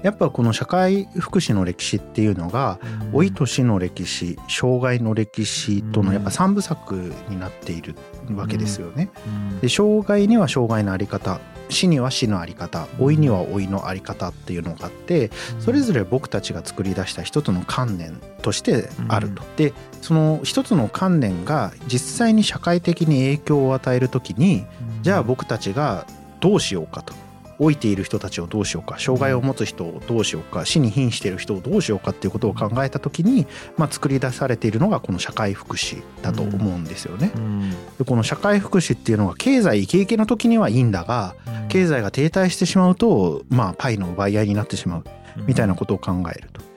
[0.02, 2.78] やっぱこの社会福祉の歴史っていうのが
[3.14, 7.94] 老いと死の歴史障害の歴史とのやっぱ三部作になっている
[8.36, 9.10] わけですよね。
[9.60, 19.42] で障害には障害のあり方死には死のあり方老いには老いのあり方っていうのがあってそれぞれ僕たちが作り出した一つの観念としてあると。
[19.56, 24.64] でその一つの観念が実際に社会的に影響を与える時に
[25.02, 26.06] じゃあ僕たちが
[26.40, 27.14] どうしようかと。
[27.58, 37.32] 老いている人たちをどうしようか障害を持つ人をどうしようか死に瀕している人をどうしようかっていうことを考えた時に、まあ、作り出されているのがこの社会福祉だと思うんですよね。
[37.34, 41.34] うんでこの社会福祉っていうのが経済イケイケの時にはいいんだが
[41.68, 45.04] 経済が停滞してしまうとまあパイの奪い合いになってしまう
[45.46, 46.67] みたいなことを考えると。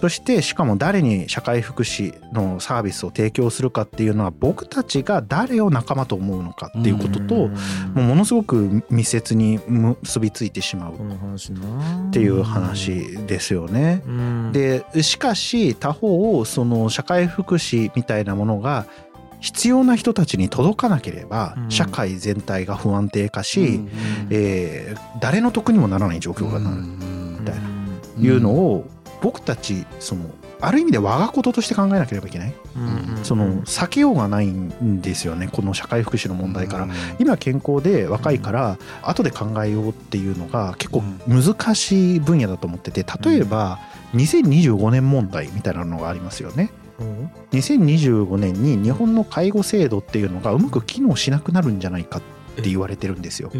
[0.00, 7.50] そしてしかも誰に社会福祉のサービスを提供するかっていうのは僕たちが誰を仲間と思うのかっていうことと、も
[7.96, 10.94] うものすごく密接に結びついてしまう。
[10.94, 14.02] っていう話ですよね。
[14.06, 14.52] うん。
[14.52, 18.86] でしかし他方その社会福祉みたいなものが
[19.40, 21.70] 必要な人たちに届かなければうん。
[21.70, 23.90] 社会全体が不安定化し、うん
[24.30, 27.80] えー誰の得にもならない状況がなるみたいな。
[28.18, 28.86] いうのを
[29.20, 30.30] 僕たちその
[30.60, 35.48] ある意味で我がこととして考えなければいけない、うんその避けようがないんですよね。
[35.52, 36.88] この社会福祉の問題から。
[37.18, 43.78] 今健康で若いから後で考えようっていうのが結構難しい分野だと思ってて例えば
[44.14, 46.70] 2025年問題みたいなのがありますよね。
[46.98, 47.30] うん。
[47.52, 52.22] 2025年に日本の介護制度っていうのがうまく機能しなくなるんじゃないかっ
[52.62, 53.50] て言われてるんですよ。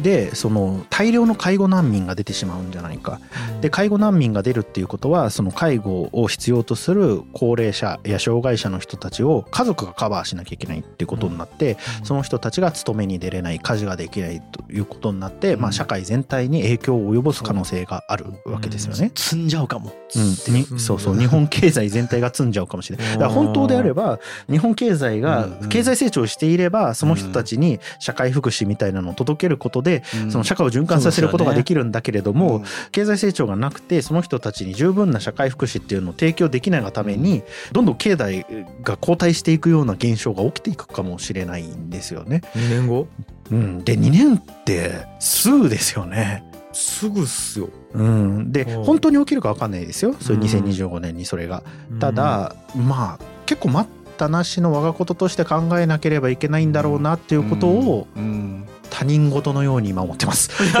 [0.00, 3.20] でその大量の介護難民が出てしまうんじゃないか。
[3.60, 19.12] で介護難民が出るっていうことはその介護を必要とする高齢者や障害者の人たちを家族がカバーしなきゃいけないっていうことになって、その人たちが勤めに出れない家事ができないということになって、まあ、社会全体に影響を及ぼす可能性があるわけですよね。
[19.14, 19.50] 積ん。
[19.50, 19.92] じゃうかも。
[20.14, 21.18] うん、にそうそう。
[21.18, 23.12] 日本経済全体が積んじゃうかもしれない。
[23.12, 38.44] だから本当であれば日本経済が経済成長していればその人たちに社会福祉みたいなのを届けることでその社会を循環させることができるんだけれども、経済成長がなくてその人たちに十分な社会福祉っていうのを提供できないがためにどんどん経済
[38.82, 42.42] が後退していくような現象が起きていくかもしれないんですよね。
[42.54, 43.08] 2年後？
[43.50, 46.44] うん、で2年ってすぐですよね。
[46.72, 47.68] すぐっすよ。
[47.94, 50.14] うん、でうん本当に起きるか分かんないですよ。
[50.20, 50.42] それうん。
[50.42, 51.62] 2025年にそれが。
[51.98, 60.50] ただまあ結構待ったなしの我がこととして考えなければいけないんだろうなっていうことをうん他人事のように今思ってます。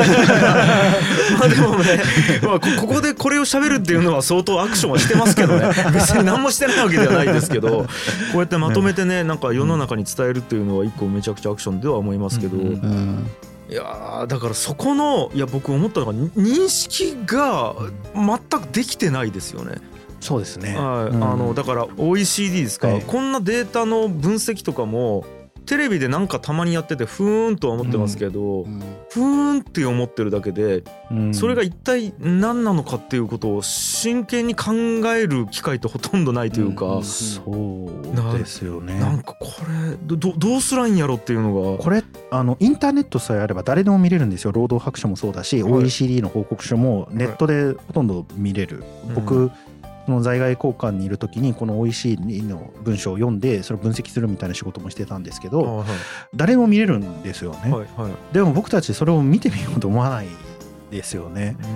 [1.38, 2.02] まあでもね、
[2.42, 5.70] まあ、こここでこれを喋るっていうのは相当アクションはしてますけどね。
[5.94, 7.86] 別に何もしてないわけではないですけどこ
[8.34, 12.62] うやってまとめてねなんか世の中に伝えるっていうのは一個めちゃくちゃアクションでは思いますけど、い
[13.72, 17.74] やーだからそこのいや僕思ったのがに認識が
[18.14, 19.76] 全くできてないですよね。
[20.20, 20.76] そうですね。
[20.76, 21.24] はい、うん。
[21.24, 23.00] あのだから OECD ですか、ええ。
[23.06, 25.24] こんなデータの分析とかも
[25.66, 31.34] テレビでなんかたまにやっててふーんとは思ってますけど、ふーんって思ってるだけでうん。
[31.34, 34.72] それが一体何なのかっていうことを真剣に考
[35.14, 37.04] える機会ってほとんどないというか、うん。
[37.04, 38.98] そうですよね。
[38.98, 39.46] なんかこ
[39.90, 41.78] れどどどうすらいいんやろっていうのが。
[41.78, 42.02] これ
[42.32, 44.52] あのインターネットさえあれば誰でも見れるんですよ。
[44.52, 45.72] 労働白書もそうだし、はい。
[45.72, 49.14] OECD の報告書もネットでほとんど見れる、うん。
[49.14, 49.52] 僕
[50.06, 55.86] その在外交換にいる時にこの OECD の文章を読んでそれを分析するみたいな仕事もしてたんですけどはい
[56.34, 58.34] 誰でも見れるんですよね、はいはい。
[58.34, 60.26] でも僕たちそれを見てみようと思わない
[60.90, 61.66] ですよね、う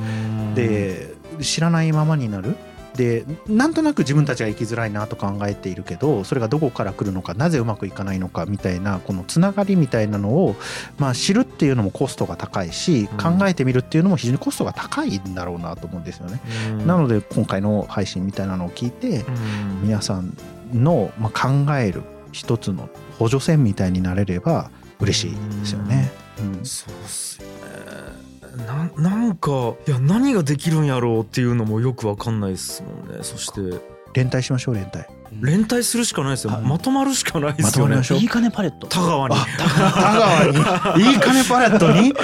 [0.51, 0.55] ん。
[0.55, 2.57] で知らないままになる
[2.97, 10.55] でなんとなく自分たちが生きづらいなと考えているけどそれがどこから来るのかなぜうまくいかないのかみたいなこのつながりみたいなのを、
[10.99, 13.39] まあ、知るっていうのもコストが高いしうん。
[13.39, 16.41] 考えてみるっていうのも非常にコストが高いんだろうなと思うんですよね。
[16.71, 16.87] うん。
[16.87, 19.83] なので今回の配信みたいなのを聞いてうん。
[19.83, 20.37] 皆さん
[20.73, 22.03] のまあ考える
[22.33, 26.13] 一つの補助線みたいになれれば嬉しいですよね。
[26.39, 26.65] うん。
[26.65, 33.23] そうっすよねななんかいや何ができるんやろうっていうのもよくわかんないですもんね。
[33.23, 33.95] そして。
[34.15, 35.05] 連帯しましょう連帯。
[35.43, 36.53] 連帯するしかないですよ。
[36.53, 36.63] はい。
[36.63, 37.65] まとまるしかないでよね。
[37.65, 38.25] ますとまりましょうい。
[38.25, 38.87] い金パレット。
[38.87, 39.35] 田川に。
[39.35, 41.05] 田川に。
[41.13, 42.15] いい金パレットに、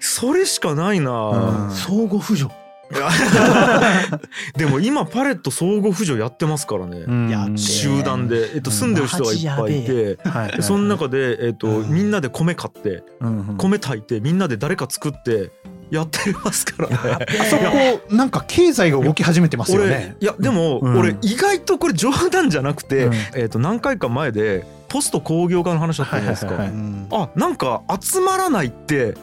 [0.00, 1.70] それしかないな、うん。
[1.70, 2.50] 相互扶助
[4.56, 10.18] でも今パレット相互扶助やってますからね、集団で、えっと、住んでる人がいっぱいいて。
[10.28, 10.56] はい。
[10.56, 11.90] でその中で、えっとうん。
[11.90, 13.56] みんなで米買ってうんうん。
[13.56, 15.52] 米炊いてみんなで誰か作って
[15.90, 16.96] やってますからね。
[17.40, 20.16] あそこなんか経済が動き始めてますよ俺ね。
[20.20, 20.98] いやでも、うん。
[20.98, 23.14] 俺意外とこれ冗談じゃなくて、うん。
[23.34, 26.54] えっと何回か前でポスト工業化の話だったじゃないですか。
[26.54, 29.14] はいはいはいうんあなんか集まらないって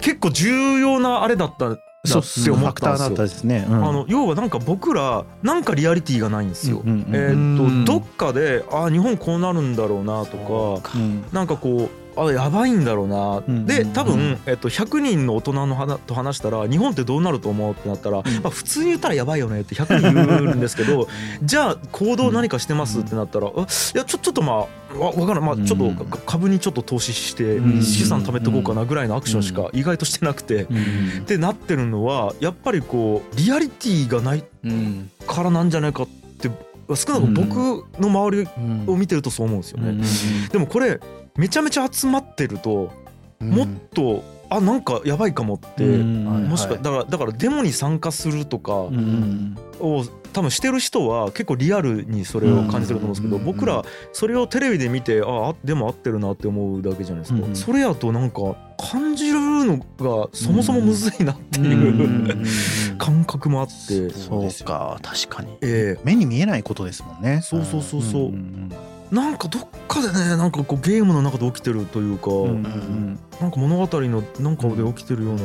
[0.00, 3.22] 結構重要なあれだったなそうって思ったんですよファクターだった。
[3.22, 3.64] ですね。
[3.68, 6.82] うんあの要はなんか僕らなんかリアリティがないんですよ。
[7.12, 10.36] えっとどっかであ日本こうなるんだろうなと
[10.80, 21.08] かうんなんかこうあやばいんだろうな、うんで多分、うんえっと、100人の大人の話と話したら日本ってどうなると思うってなったら、まあ、普通に言ったらやばいよねって100人言うんですけど
[21.42, 23.62] じゃあ行動何かしてますってなったら、あい
[23.98, 25.44] やちょちょっとまあわわからん。
[25.44, 27.82] まあちょっと株にちょっと投資してうん。
[27.82, 30.66] 資産貯めとこうかなぐらいのアクションしか意外としてなくて。
[30.70, 31.22] うん。
[31.22, 35.10] ってなってるのはやっぱりこうリアリティがないうん。
[35.26, 36.50] からなんじゃないかって
[36.94, 38.84] 少なくとも僕の周りうん。
[38.86, 39.88] を見てるとそう思うんですよね。
[39.90, 40.48] うん。
[40.48, 41.00] でもこれ
[41.36, 42.92] めちゃめちゃ集まってると
[43.40, 46.24] もっとあなんかやばいかもって、うん。
[46.48, 62.44] もしかはいだからだからデモに参加するとかうんを多分してる人は結構リアルにそれを感じてると思うんですけど、うん僕らそれをテレビで見てああでも合ってるなって思うだけじゃないですか、うんそれやとなんか感じるのがそもそもむずいなっていう、うん
[62.98, 65.56] 感覚もあって、そうか確かに。
[65.60, 66.00] ええ。
[66.04, 67.40] 目に見えないことですもんね。
[67.42, 68.70] そうそうそうそう、ん
[69.12, 75.42] なんかどっかでねなんかこうゲームの中で起きてるというか、うんうんなんか物語のなんかで起きてるような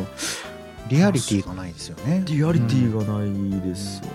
[0.87, 2.23] リアリティがないですよね。
[2.25, 4.11] リアリティがないですよね、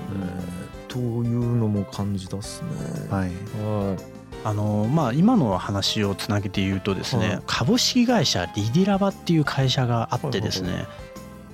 [0.87, 1.01] とい
[1.35, 2.69] うのも感じたっすね。
[3.11, 3.29] はい。
[3.29, 10.87] はいあのまあ今の話をつなげて言うとですね、はい株式会社リディラバっていう会社があってですね、はい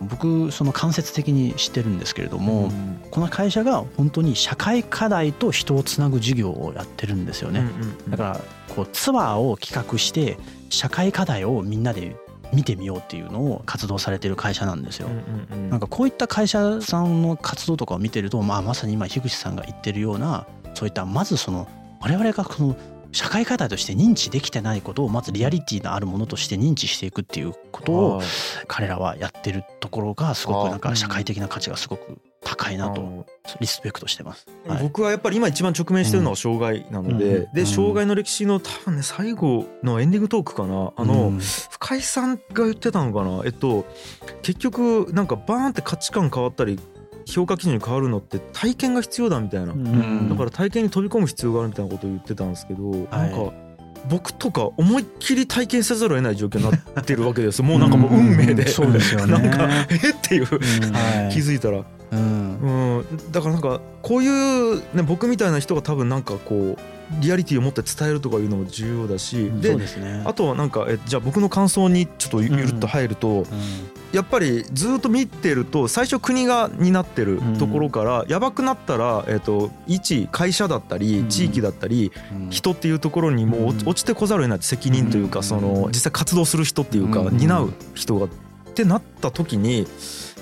[0.01, 3.01] 僕その間接的に知ってるんですけれども、うん。
[3.11, 7.65] この会社が本当に社会課題と人をつなぐ事業をやってるんですよね、
[8.09, 8.41] だから
[8.75, 12.17] こうツアーを企画して社会課題をみんなで
[12.53, 15.09] 見てみようっていうのを活動されてる会社なんですよ。
[15.71, 21.69] なんかこういった会社さんの活動とかを見てると、まあ、まさに今樋口さんが言ってるようなそういったまずその
[22.01, 22.77] 我々がこの
[23.12, 28.23] 社会課題として認知できてないことをまずリアリティのあるものとして認知していくっていうことを
[28.66, 33.27] 彼らはやってるところがすごくなんか社会的な価値がすごく高いなと
[33.61, 34.47] リスペクトしてます。
[34.66, 34.83] はい。
[34.83, 37.53] 僕はやっぱり今一番直面してるのは障害なので、うん。
[37.53, 40.92] で障害の歴史の多分ね最後のエンディングトークかな。
[40.97, 41.40] あの、うん。
[41.40, 43.42] 深井さんが言ってたのかな。
[43.44, 43.87] えっと
[44.42, 46.79] 結局なんかバーンって価値観変わったり
[47.29, 50.29] 評価基準に変わるのって体験が必要だみたいな、うん。
[50.29, 53.01] だから体験に飛び込む必要があるみたいなことを言ってたんですけど、はい。
[53.11, 53.53] なんか
[54.09, 57.65] 僕とか思いっきり体験せざるを得ない状況になってるわけですよ。
[57.65, 60.11] もうなんかもう運命で、うんなんかえ？
[60.11, 60.46] っていう。
[60.46, 60.55] 気
[61.40, 62.98] づいたら、うん。
[62.98, 66.79] うん、だからなんかこういう、ね、僕みたいな人が多分なんかこう
[67.21, 70.23] リアリティを持って伝えるとかいうのも重要だし、うですね。
[70.25, 73.44] あとはなんかえじゃあ僕の感想にちょっとゆるっと入ると、うん
[74.13, 82.50] やっぱりずっと見てると最初国が担ってるところからやばくなったら、えっと一会社だったり地域だったりうん。
[82.50, 85.44] 人っていうところにもう落ちてこざるを得ない責任というかうん。
[85.44, 87.37] その実際活動する人っていうかうん。
[87.37, 88.29] 担う人がっ
[88.75, 89.87] てなった時に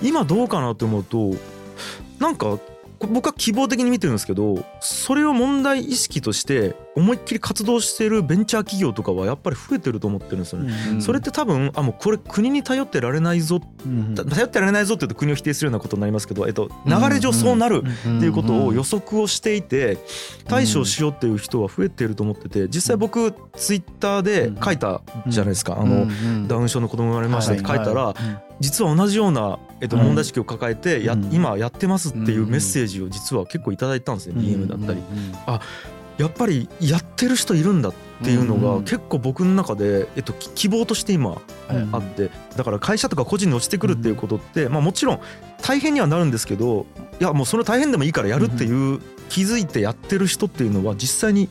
[0.02, 1.32] 今どうかなと思うと
[2.18, 2.58] なんか
[3.00, 10.74] 僕は希望的に見てるんですけどそれを問題意識として思いっきり活動してるベンチャー企業とかはやっぱり増えてると思ってるんですよね。
[10.92, 11.02] うん。
[11.02, 13.60] それって多分あもうこれ国に頼ってられないぞ。
[13.84, 14.14] うん。
[14.14, 19.98] 頼ってられないぞって言うと国を否定するようなことになりますけど、えっと、流れ上そうなるっていうことを予測をしていて
[20.46, 25.78] 対処しようっていう人は増えてると思ってて実際僕ツイッターで書いたじゃないですか。
[25.78, 26.06] あの
[26.48, 28.14] ダウン症の子供が生まれましたって書いたら
[28.60, 30.04] 実は同じようなえっとうん。
[30.04, 31.30] 問題意識を抱えてやうん。
[31.32, 32.50] 今やってますっていううん。
[32.50, 34.40] メッセージを実は結構いただいたんですようん。
[34.40, 35.02] DM だったり
[36.18, 41.40] やっぱりやってる人いるんだっていうのうんが結構僕の中でえっとき希望として今
[41.70, 42.30] うんあって。
[42.56, 45.20] だから会社とか個人に落ちてくるっていうことって、まあ、もちろん
[45.62, 46.86] 大変にはなるんですけど
[47.20, 51.48] いやもうそれ大変でもいいからやるっていう気づいてやってる人っていうのは実際に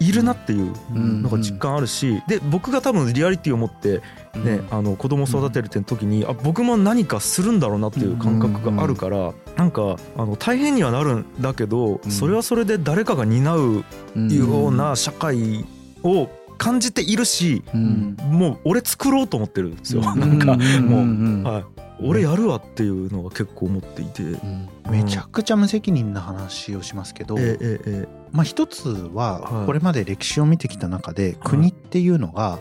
[0.00, 4.00] いるなっていうのが実感あるしで僕が多分リアリティを持って
[4.34, 12.10] ねあの子供を育てるって時にあ僕も何かするんだろうなっていう感覚があるからなんかあの大変にはなるんだけどうん。
[12.10, 13.84] それはそれで誰かが担う
[14.16, 15.64] ような社会
[16.02, 16.28] を
[16.58, 18.16] 感じているしうん。
[18.22, 20.02] もう俺作ろうと思ってるんですよ。
[20.04, 20.20] うん。
[20.20, 21.00] なんかもう。
[21.00, 21.42] うん。
[21.42, 21.64] はい、
[22.00, 24.22] 俺やるわっていうのは結構思っていて。
[24.22, 24.68] うん。
[24.90, 29.66] めちゃくちゃ無責任な話をしますけど、えええまあ一つははい。
[29.66, 32.58] これまで歴史を見てきた中で国っていうのが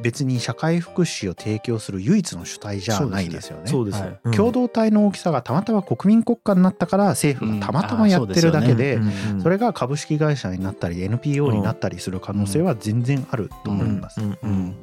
[0.00, 3.62] 別に社会福祉を提供する唯一の主体じゃないですよね。
[3.68, 3.70] い、。
[3.70, 4.18] そうですね。
[4.24, 4.32] うん。
[4.32, 8.98] 共同体の大きさがたまたま国民国家になったから政府がたまたまやってるだけで
[9.42, 14.20] それが株式会社になったり NPO になったりする可能性は全然あると思います。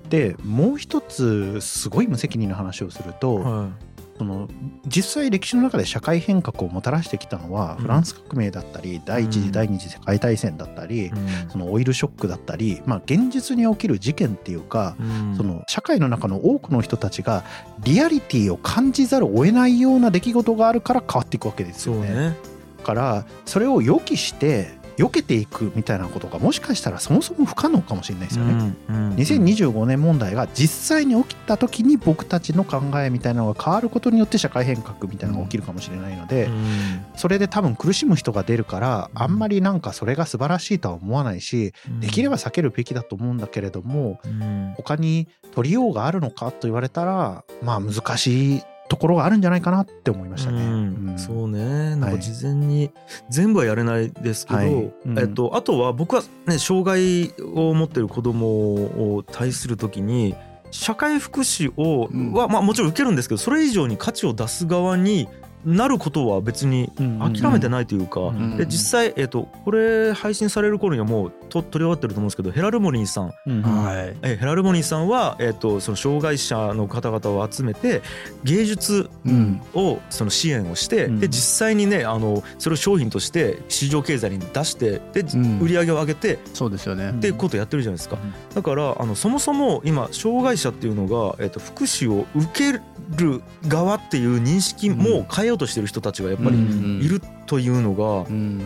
[0.10, 3.70] でもう一つすごい無責任な話をすると、は
[4.22, 4.48] その
[4.86, 7.82] 実際歴史の中で社会変革をもたらしてきたのはうん。
[7.82, 9.52] フランス革命だったり第一次うん。
[9.52, 11.12] 第二次世界大戦だったりい
[11.50, 15.36] そのオイルショックだったりまあ現実に起きる事件っていうかうん。
[15.36, 17.44] その社会の中の多くの人たちが
[17.84, 22.36] リアリティを感じざるを得ないような出来事があるから変わっていくわけですよね。
[22.78, 24.70] だからそれを予期して
[25.02, 28.74] 避けていくみたいなことがもしかしたらそもそも不可能かもしれないですよね。
[28.90, 37.06] うん2025年問題が実際に起きた時に僕たちの考えみたいなのが変わることによって社会変革みたいなのが起きるかもしれないので、うん。
[37.16, 44.74] それで多分苦しむ人が出るからあんまりなんかそれが素晴らしいとは思わないしできれば避けるべきだと思うんだけれどもうん。
[44.78, 50.62] 他に取りようがあるのかと言われたらまあ難しいところがあるんじゃないかなって思いましたね。
[50.62, 51.12] うん。
[51.12, 51.18] うん。
[51.18, 51.92] そうね。
[51.92, 52.20] なんかはい。
[52.20, 52.92] 事前に
[53.30, 54.74] 全部はやれないですけど、はい。
[54.74, 58.48] うんえっと、あとは僕はね障害を持ってる子供
[59.16, 60.36] を対する時に
[60.72, 62.34] 社会福祉を、うん。
[62.34, 65.30] は、まあ、もちろん受けるんですけどそれ以上に価値を出す側に
[65.66, 68.58] なることは別に諦めてないというか、うん。
[68.58, 73.34] で実際、えっと、これ配信される頃にはもうと取り終わってると思うんですけどヘラルモニーさん。
[73.46, 73.62] うん。
[73.62, 74.18] はい。
[74.22, 78.02] えヘラルモニーさんは、えっと、その障害者の方々を集めて
[78.44, 79.62] 芸術うん。
[79.74, 81.20] をその支援をして、うん。
[81.20, 85.60] で実際にねあのそれを商品として市場経済に出してで、ん。
[85.60, 87.12] 売り上げを上げてそうですよね。
[87.12, 88.34] っていうことをやってるじゃないですか、うん。
[88.56, 92.82] だからあのそもそも今障害者っていうのが、えっと、福祉を受け
[93.16, 98.62] る側っていう認識も変えようとしてる人たちがやっぱりいるというのが、うん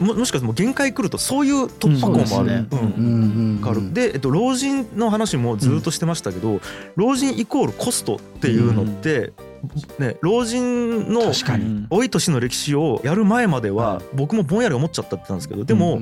[0.00, 3.92] ももしかしてもう限界来るとそういう突破口もある。
[3.92, 6.60] でえっと、老人の話もずっとしてましたけど、
[6.96, 9.32] 老人イコールコストっていうのって、
[9.98, 11.32] ね、老人の
[11.90, 16.00] 老い年の歴史をやる前までは僕もぼんやり思っちゃったってたんですけどでも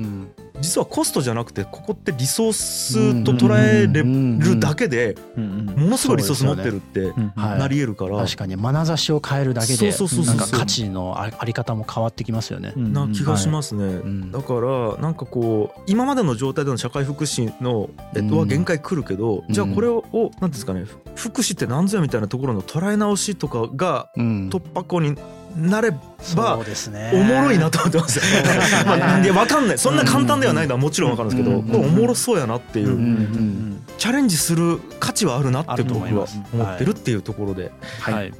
[0.61, 8.17] 実はコストじゃなくてここってリソースと捉えれるだけでものすごいリソース持ってるってはいなり得るから。
[8.17, 10.35] 確かに眼差しを変えるだけでそうそうそうそう。
[10.35, 12.73] なんか価値のああり方も変わってきますよね。
[12.75, 13.83] な気がしますね。
[13.85, 14.31] ん。
[14.31, 19.53] だからなんかこう今までの状態での社会福祉の、えっと、は限界来るけど、うん。
[19.53, 20.85] じゃあこれを何ていうんですかね
[21.15, 25.15] 福祉って何ぞやみたいなところの捉え直しとかが突破口に
[25.57, 27.11] なればね。
[27.13, 28.21] おもろいなと思ってます。
[28.85, 29.77] まあ、いやわかんない。
[29.77, 31.63] そんな簡単ではないのはもちろんわかるんですけど、うん。
[31.63, 37.71] これおもろそうやなっていう、んチャレンジする価値はあるなって僕は思ってるっていうところで。
[37.99, 38.13] はい。
[38.13, 38.33] はい。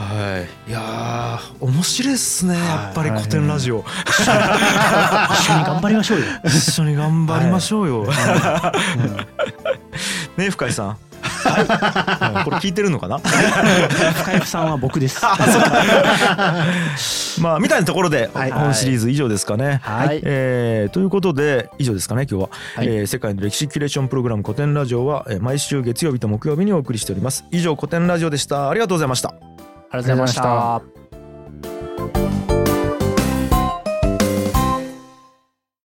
[0.00, 2.62] はい、いやー面白いっすね、はい。
[2.64, 4.12] やっぱり古典ラジオ、一
[5.46, 6.24] 緒に頑張りましょうよ。
[6.44, 8.06] 一緒に頑張りましょうよ、
[10.38, 13.18] ね深井さんはい、これ聞いてるのかな？
[13.18, 15.20] 深井さんは僕です。
[17.40, 18.50] まあみたいなところではい。
[18.50, 20.20] 本シリーズ以上ですかね、はい。
[20.24, 22.86] えーということで以上ですかね今日は、はい。
[22.86, 27.44] えー世界の歴史キュレーションプログラム古典ラジオはえー毎週月曜日と木曜日にお送りしております。
[27.50, 28.68] 以上古典ラジオでした。
[28.70, 29.34] ありがとうございました。
[29.92, 32.39] ありがとうございました